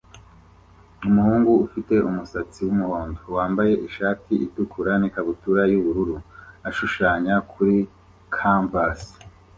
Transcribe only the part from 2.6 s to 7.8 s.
wumuhondo wambaye ishati itukura n ikabutura yubururu ashushanya kuri